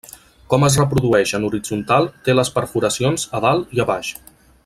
Com 0.53 0.63
es 0.67 0.77
reprodueix 0.79 1.33
en 1.39 1.45
horitzontal 1.49 2.09
té 2.29 2.35
les 2.37 2.51
perforacions 2.57 3.27
a 3.41 3.45
dalt 3.47 3.79
i 3.79 3.85
a 3.85 3.89
baix. 3.93 4.13